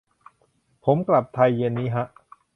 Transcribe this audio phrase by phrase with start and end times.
[0.85, 2.05] ผมกลับไทยเย็นนี้ฮะ